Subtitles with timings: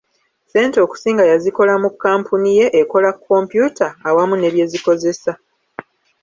[0.45, 5.31] Ssente okusinga yazikola mu kkampuniye ekola kompyuta awamu n'ebyezikozesa.